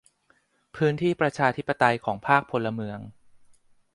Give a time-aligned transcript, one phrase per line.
[0.75, 2.99] พื้นที่ประชาธิปไตยของภาคพลเมือง